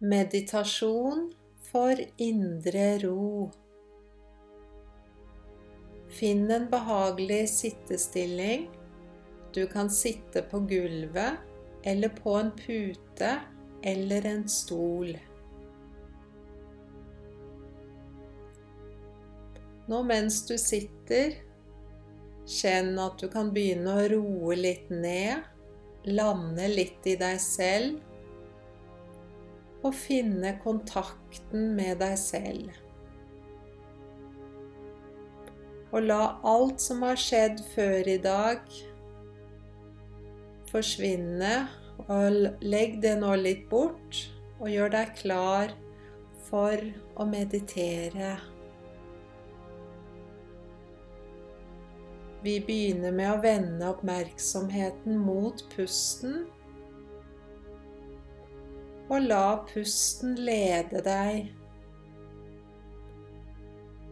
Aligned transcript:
Meditasjon 0.00 1.32
for 1.72 1.96
indre 2.16 2.98
ro. 2.98 3.50
Finn 6.08 6.50
en 6.50 6.68
behagelig 6.70 7.48
sittestilling. 7.48 8.70
Du 9.54 9.66
kan 9.66 9.90
sitte 9.90 10.42
på 10.42 10.60
gulvet 10.60 11.34
eller 11.82 12.08
på 12.08 12.36
en 12.38 12.50
pute 12.50 13.40
eller 13.82 14.26
en 14.26 14.48
stol. 14.48 15.18
Nå 19.86 20.02
mens 20.06 20.44
du 20.46 20.54
sitter, 20.58 21.40
kjenn 22.46 22.94
at 23.02 23.18
du 23.18 23.26
kan 23.34 23.50
begynne 23.50 23.98
å 23.98 24.10
roe 24.14 24.62
litt 24.62 24.94
ned, 24.94 25.42
lande 26.06 26.70
litt 26.70 27.02
i 27.02 27.18
deg 27.18 27.42
selv 27.42 28.04
og 29.86 29.94
finne 29.94 30.56
kontakten 30.62 31.72
med 31.78 32.00
deg 32.02 32.16
selv. 32.20 32.70
Og 35.88 36.04
la 36.04 36.22
alt 36.46 36.82
som 36.84 37.04
har 37.06 37.20
skjedd 37.20 37.62
før 37.72 38.10
i 38.10 38.18
dag, 38.20 38.60
forsvinne, 40.68 41.54
og 42.08 42.36
legg 42.62 42.98
det 43.02 43.14
nå 43.22 43.32
litt 43.40 43.64
bort, 43.70 44.20
og 44.58 44.68
gjør 44.70 44.92
deg 44.92 45.14
klar 45.18 45.72
for 46.48 46.82
å 47.16 47.26
meditere. 47.28 48.36
Vi 52.44 52.58
begynner 52.62 53.14
med 53.14 53.32
å 53.32 53.40
vende 53.42 53.88
oppmerksomheten 53.90 55.18
mot 55.18 55.64
pusten 55.72 56.44
og 59.08 59.22
la 59.22 59.44
pusten 59.68 60.34
lede 60.34 61.00
deg. 61.04 61.48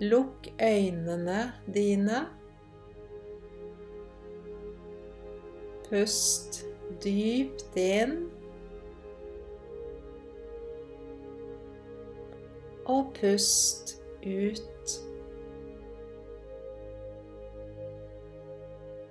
Lukk 0.00 0.48
øynene 0.62 1.52
dine. 1.74 2.26
Pust 5.88 6.64
dypt 7.04 7.76
inn. 7.76 8.16
Og 12.84 13.14
pust 13.20 13.96
ut. 14.26 14.98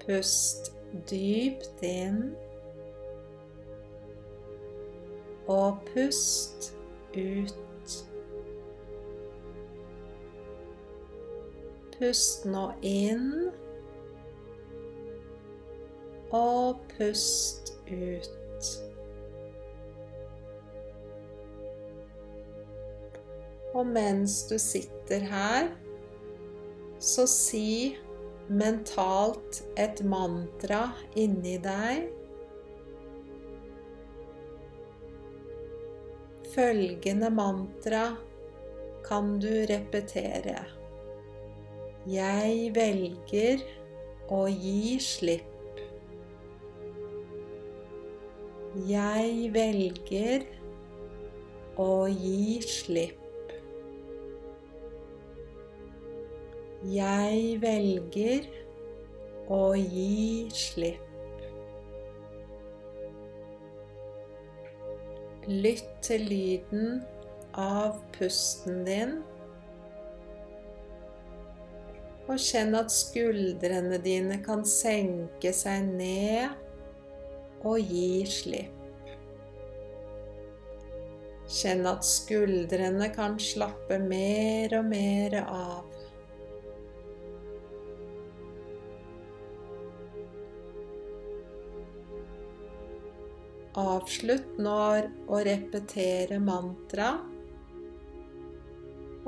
Pust 0.05 0.73
dypt 1.09 1.85
inn 1.85 2.23
og 5.51 5.81
pust 5.93 6.71
ut. 7.15 7.95
Pust 11.97 12.47
nå 12.49 12.69
inn 12.87 13.51
og 16.31 16.79
pust 16.95 17.73
ut. 17.91 18.71
Og 23.71 23.85
mens 23.87 24.41
du 24.49 24.57
sitter 24.59 25.27
her, 25.31 25.69
så 26.99 27.27
si 27.29 27.97
mentalt 28.51 29.61
et 29.79 30.01
mantra 30.05 30.89
inni 31.17 31.55
deg 31.63 32.09
Følgende 36.51 37.29
mantra 37.29 38.15
kan 39.05 39.39
du 39.39 39.51
repetere. 39.69 40.57
Jeg 42.11 42.71
velger 42.75 43.61
å 44.27 44.41
gi 44.51 44.97
slipp. 44.99 45.79
Jeg 48.89 49.51
velger 49.55 50.43
å 51.79 51.93
gi 52.11 52.59
slipp. 52.67 53.55
Jeg 56.97 57.61
velger 57.63 58.51
å 59.47 59.63
gi 59.77 60.49
slipp. 60.51 61.10
Lytt 65.51 65.87
til 66.05 66.21
lyden 66.29 67.01
av 67.59 67.97
pusten 68.15 68.85
din. 68.87 69.17
Og 72.31 72.39
kjenn 72.39 72.71
at 72.79 72.93
skuldrene 72.95 73.99
dine 73.99 74.37
kan 74.45 74.63
senke 74.63 75.51
seg 75.51 75.89
ned 75.97 76.55
og 77.67 77.83
gi 77.83 78.21
slipp. 78.31 78.77
Kjenn 81.51 81.83
at 81.89 82.07
skuldrene 82.07 83.11
kan 83.11 83.35
slappe 83.41 83.99
mer 83.99 84.77
og 84.79 84.87
mer 84.87 85.35
av. 85.43 86.00
Avslutt 93.79 94.57
når 94.59 95.05
å 95.31 95.37
repetere 95.47 96.41
mantra, 96.43 97.13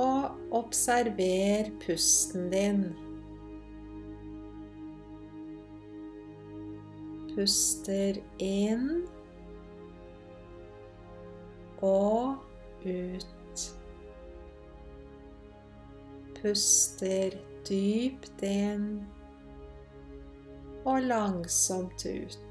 og 0.03 0.55
observer 0.57 1.69
pusten 1.85 2.49
din. 2.51 2.83
Puster 7.33 8.19
inn 8.43 9.05
og 11.79 12.35
ut. 12.83 13.65
Puster 16.41 17.39
dypt 17.63 18.43
inn 18.43 18.87
og 20.83 21.05
langsomt 21.07 22.03
ut. 22.03 22.42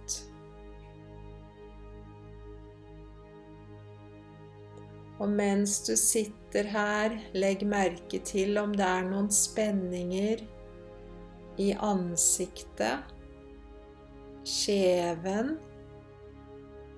Og 5.23 5.31
mens 5.31 5.77
du 5.87 5.93
sitter 5.95 6.67
her, 6.73 7.13
legg 7.39 7.61
merke 7.69 8.19
til 8.27 8.59
om 8.59 8.73
det 8.75 8.83
er 8.83 9.05
noen 9.07 9.29
spenninger 9.31 10.41
i 11.63 11.69
ansiktet, 11.79 13.07
kjeven 14.43 15.61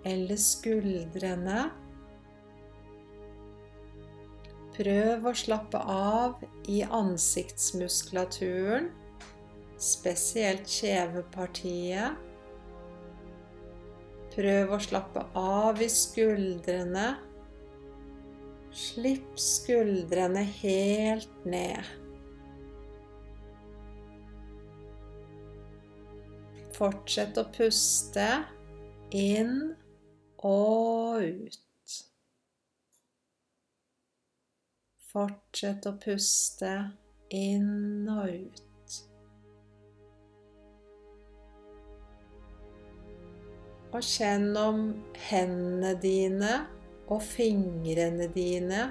eller 0.08 0.40
skuldrene. 0.40 1.66
Prøv 4.74 5.28
å 5.28 5.34
slappe 5.36 5.78
av 5.84 6.40
i 6.70 6.80
ansiktsmuskulaturen, 6.88 8.88
spesielt 9.76 10.64
kjevepartiet. 10.70 12.16
Prøv 14.32 14.74
å 14.74 14.82
slappe 14.88 15.28
av 15.38 15.84
i 15.84 15.92
skuldrene 15.92 17.33
Slipp 18.74 19.38
skuldrene 19.38 20.42
helt 20.42 21.44
ned. 21.46 21.86
Fortsett 26.74 27.38
å 27.38 27.46
puste 27.54 28.26
inn 29.14 29.54
og 30.42 31.22
ut. 31.22 31.96
Fortsett 35.14 35.86
å 35.86 35.94
puste 36.02 36.74
inn 37.30 38.10
og 38.10 38.26
ut. 38.26 39.00
Og 43.94 44.02
kjenn 44.02 44.50
om 44.58 44.88
hendene 45.30 45.94
dine 46.02 46.64
og 47.12 47.22
fingrene 47.22 48.28
dine 48.32 48.88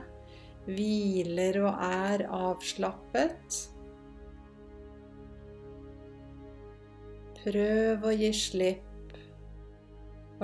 hviler 0.68 1.60
og 1.66 1.84
er 1.84 2.26
avslappet. 2.30 3.60
Prøv 7.44 8.06
å 8.08 8.14
gi 8.16 8.32
slipp 8.38 9.18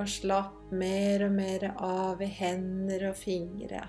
og 0.00 0.08
slapp 0.08 0.72
mer 0.72 1.24
og 1.26 1.32
mer 1.36 1.70
av 1.76 2.20
i 2.22 2.28
hender 2.40 3.08
og 3.10 3.16
fingre. 3.20 3.86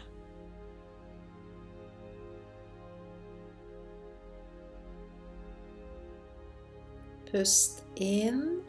Pust 7.32 7.84
inn 7.96 8.60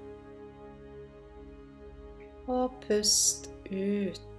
og 2.47 2.76
pust 2.85 3.50
ut. 3.70 4.31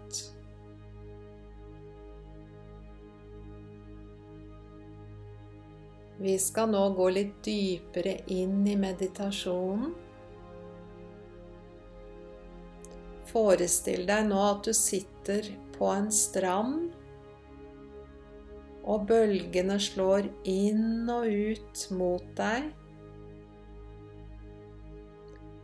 Vi 6.21 6.38
skal 6.39 6.69
nå 6.69 6.83
gå 6.94 7.10
litt 7.10 7.38
dypere 7.45 8.19
inn 8.31 8.62
i 8.69 8.75
meditasjonen. 8.77 9.94
Forestill 13.33 14.06
deg 14.06 14.27
nå 14.30 14.42
at 14.45 14.68
du 14.68 14.75
sitter 14.77 15.48
på 15.74 15.89
en 15.89 16.12
strand, 16.13 16.92
og 18.83 19.07
bølgene 19.10 19.80
slår 19.81 20.27
inn 20.50 21.10
og 21.10 21.25
ut 21.25 21.86
mot 21.98 22.25
deg. 22.38 22.68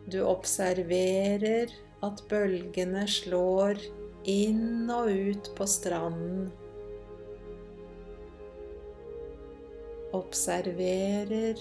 Du 0.09 0.23
observerer 0.25 1.69
at 2.01 2.23
bølgene 2.31 3.03
slår 3.11 3.83
inn 4.25 4.89
og 4.89 5.11
ut 5.11 5.51
på 5.59 5.67
stranden. 5.69 6.49
Observerer 10.13 11.59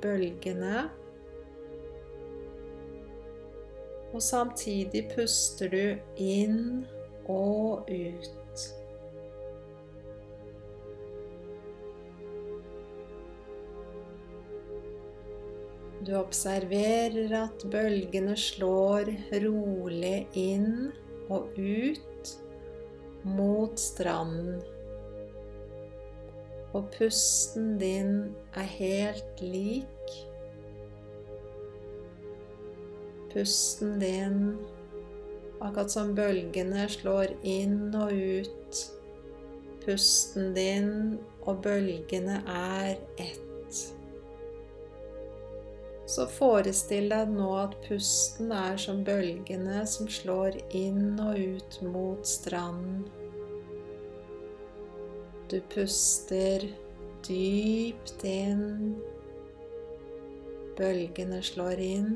bølgene. 0.00 0.88
Og 4.10 4.22
samtidig 4.24 5.04
puster 5.12 5.70
du 5.70 5.84
inn 6.18 6.86
og 7.28 7.90
ut. 7.90 8.64
Du 16.00 16.14
observerer 16.16 17.30
at 17.36 17.62
bølgene 17.70 18.32
slår 18.40 19.12
rolig 19.44 20.24
inn 20.40 20.88
og 21.28 21.52
ut 21.60 22.30
mot 23.28 23.76
stranden. 23.78 24.62
Og 26.72 26.86
pusten 26.94 27.78
din 27.80 28.36
er 28.54 28.68
helt 28.76 29.42
lik. 29.42 30.12
Pusten 33.32 33.98
din, 33.98 34.58
akkurat 35.58 35.90
som 35.90 36.14
bølgene 36.14 36.86
slår 36.90 37.34
inn 37.46 37.90
og 37.94 38.14
ut. 38.14 38.80
Pusten 39.82 40.54
din 40.54 41.18
og 41.42 41.62
bølgene 41.64 42.40
er 42.46 42.96
ett. 43.18 43.46
Så 46.10 46.26
forestill 46.26 47.10
deg 47.10 47.30
nå 47.34 47.52
at 47.60 47.76
pusten 47.86 48.50
er 48.54 48.78
som 48.82 49.04
bølgene 49.06 49.84
som 49.86 50.10
slår 50.10 50.58
inn 50.74 51.18
og 51.22 51.38
ut 51.38 51.82
mot 51.86 52.26
stranden. 52.26 53.06
Du 55.50 55.60
puster 55.60 56.62
dypt 57.26 58.20
inn. 58.22 59.00
Bølgene 60.78 61.40
slår 61.42 61.80
inn. 61.82 62.12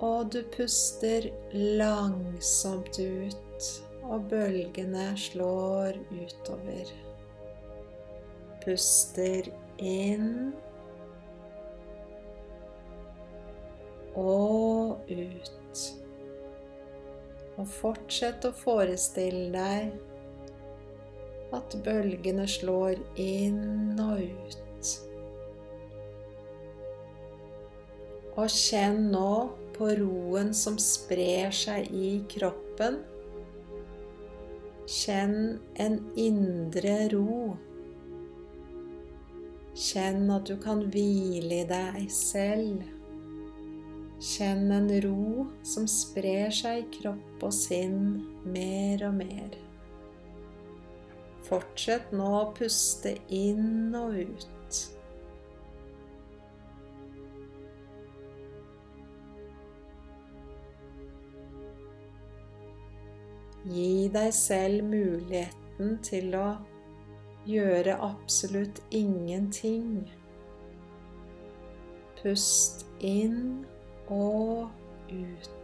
Og 0.00 0.30
du 0.32 0.38
puster 0.54 1.26
langsomt 1.52 2.96
ut, 2.96 3.66
og 4.08 4.24
bølgene 4.30 5.10
slår 5.20 5.98
utover. 6.08 6.94
Puster 8.64 9.50
inn 9.76 10.54
og 14.16 15.04
ut. 15.12 15.84
Og 17.60 17.68
fortsett 17.76 18.48
å 18.48 18.54
forestille 18.56 19.52
deg 19.52 19.92
at 21.56 21.76
bølgene 21.84 22.46
slår 22.48 23.00
inn 23.20 23.98
og 24.00 24.22
ut. 24.22 24.92
Og 28.32 28.48
kjenn 28.48 29.10
nå 29.12 29.32
på 29.76 29.90
roen 29.98 30.52
som 30.56 30.78
sprer 30.80 31.52
seg 31.52 31.90
i 31.92 32.14
kroppen. 32.32 33.02
Kjenn 34.88 35.36
en 35.80 35.98
indre 36.18 36.96
ro. 37.12 37.52
Kjenn 39.76 40.32
at 40.32 40.48
du 40.48 40.56
kan 40.60 40.82
hvile 40.92 41.62
i 41.62 41.68
deg 41.68 42.08
selv. 42.12 42.82
Kjenn 44.22 44.68
en 44.70 44.88
ro 45.04 45.46
som 45.66 45.88
sprer 45.90 46.52
seg 46.54 46.84
i 46.84 46.88
kropp 47.00 47.44
og 47.48 47.54
sinn 47.56 48.02
mer 48.46 49.08
og 49.08 49.16
mer. 49.20 49.56
Fortsett 51.52 52.14
nå 52.16 52.26
å 52.32 52.44
puste 52.56 53.10
inn 53.28 53.92
og 53.92 54.14
ut. 54.16 54.78
Gi 63.68 64.08
deg 64.16 64.32
selv 64.32 64.88
muligheten 64.94 65.98
til 66.08 66.32
å 66.40 66.48
gjøre 67.44 68.00
absolutt 68.08 68.80
ingenting. 68.88 70.06
Pust 72.22 72.86
inn 73.04 73.66
og 74.08 74.70
ut. 75.12 75.61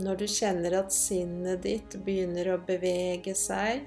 Når 0.00 0.20
du 0.22 0.26
kjenner 0.30 0.78
at 0.78 0.94
sinnet 0.94 1.60
ditt 1.66 1.96
begynner 2.06 2.54
å 2.54 2.60
bevege 2.64 3.34
seg, 3.36 3.82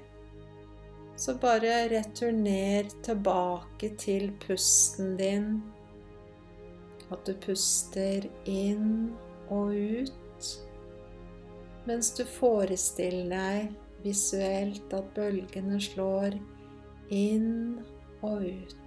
så 1.18 1.34
bare 1.42 1.88
returner 1.90 2.86
tilbake 3.06 3.90
til 3.98 4.28
pusten 4.44 5.16
din. 5.18 5.48
At 7.10 7.26
du 7.26 7.34
puster 7.42 8.28
inn 8.50 9.10
og 9.52 9.74
ut, 9.74 10.52
mens 11.88 12.12
du 12.16 12.22
forestiller 12.26 13.34
deg 13.34 13.74
visuelt 14.04 14.94
at 14.94 15.10
bølgene 15.16 15.80
slår 15.82 16.38
inn 17.12 17.82
og 18.22 18.46
ut. 18.46 18.83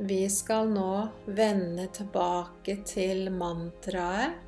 Vi 0.00 0.30
skal 0.32 0.70
nå 0.72 1.08
vende 1.36 1.84
tilbake 1.92 2.78
til 2.88 3.26
mantraet. 3.36 4.38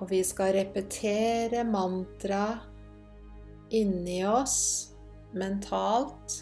Og 0.00 0.08
vi 0.08 0.22
skal 0.24 0.54
repetere 0.56 1.66
mantraet 1.68 2.64
inni 3.76 4.22
oss 4.24 4.56
mentalt. 5.36 6.38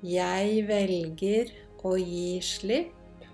Jeg 0.00 0.64
velger 0.72 1.52
å 1.84 1.92
gi 2.00 2.40
slipp. 2.40 3.28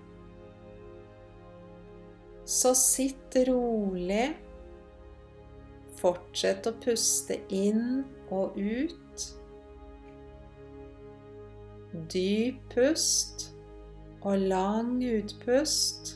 Så 2.43 2.75
sitt 2.75 3.39
rolig. 3.47 4.27
Fortsett 6.03 6.67
å 6.67 6.75
puste 6.83 7.39
inn 7.63 8.03
og 8.27 8.59
ut. 8.59 9.04
Dyp 12.13 12.59
pust 12.73 13.55
og 14.21 14.37
lang 14.37 14.97
utpust. 15.05 16.15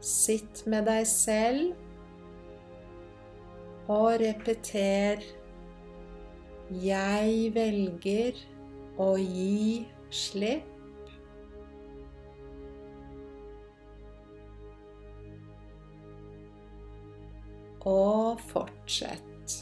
Sitt 0.00 0.62
med 0.66 0.86
deg 0.88 1.06
selv 1.10 1.74
og 3.88 4.20
repeter 4.20 5.24
Jeg 6.84 7.52
velger 7.54 8.40
å 9.00 9.14
gi 9.20 9.86
slipp. 10.12 10.74
Og 17.88 18.42
fortsett. 18.50 19.56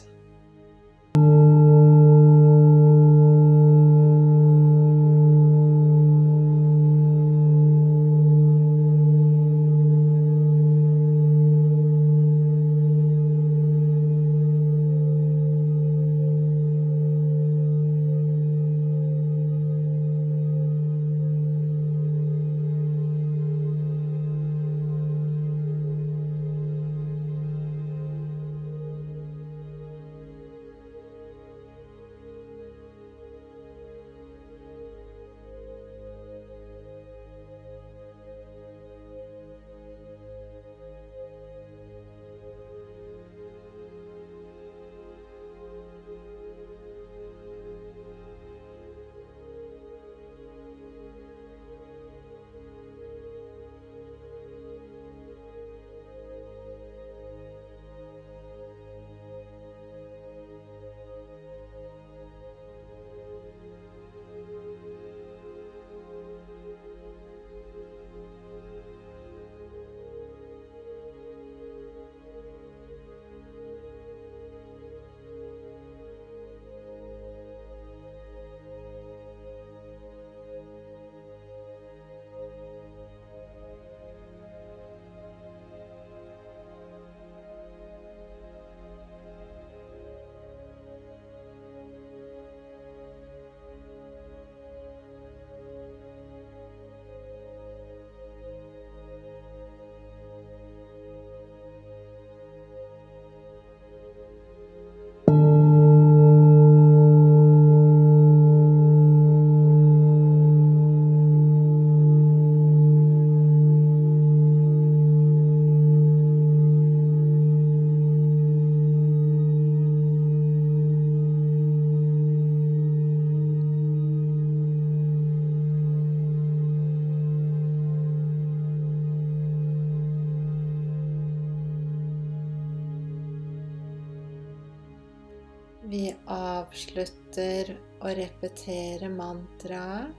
Avslutter 136.77 137.71
å 138.05 138.11
repetere 138.13 139.09
mantraet. 139.09 140.13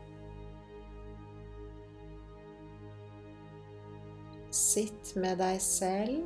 Sitt 4.50 5.12
med 5.22 5.38
deg 5.38 5.60
selv. 5.62 6.26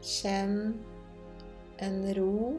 Kjenn 0.00 0.78
en 1.84 1.98
ro 2.16 2.56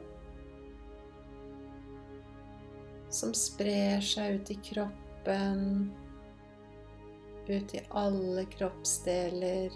som 3.10 3.34
sprer 3.34 4.04
seg 4.06 4.38
ut 4.38 4.52
i 4.54 4.60
kroppen, 4.70 5.64
ut 7.50 7.74
i 7.74 7.82
alle 7.90 8.46
kroppsdeler. 8.54 9.74